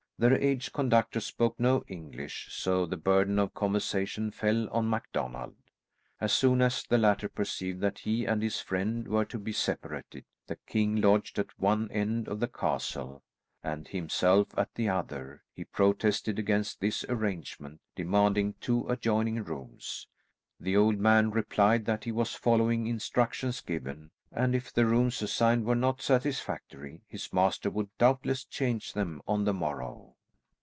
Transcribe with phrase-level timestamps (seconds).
[0.21, 5.55] Their aged conductor spoke no English, so the burden of conversation fell on MacDonald.
[6.19, 10.23] As soon as the latter perceived that he and his friend were to be separated,
[10.45, 13.23] the king lodged at one end of the castle,
[13.63, 20.05] and himself at the other, he protested against this arrangement, demanding two adjoining rooms.
[20.59, 25.65] The old man replied that he was following instructions given, and if the rooms assigned
[25.65, 30.15] were not satisfactory, his master would doubtless change them on the morrow.